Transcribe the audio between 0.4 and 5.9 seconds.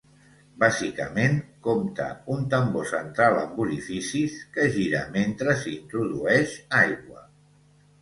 Bàsicament, compta un tambor central amb orificis, que gira mentre s'hi